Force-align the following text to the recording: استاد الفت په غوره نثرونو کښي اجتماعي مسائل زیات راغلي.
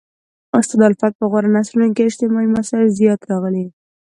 استاد 0.57 0.81
الفت 0.87 1.11
په 1.19 1.25
غوره 1.31 1.49
نثرونو 1.55 1.95
کښي 1.95 2.07
اجتماعي 2.09 2.47
مسائل 2.57 2.87
زیات 2.99 3.21
راغلي. 3.31 3.65